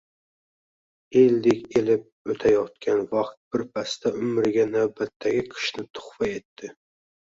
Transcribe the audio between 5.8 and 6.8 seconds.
tuhfa etdi